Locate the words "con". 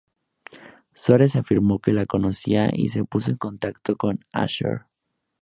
3.97-4.25